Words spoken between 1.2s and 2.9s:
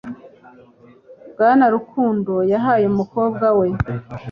Bwana Rukundo yahaye